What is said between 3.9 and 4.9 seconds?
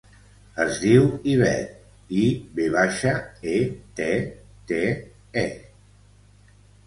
te, te,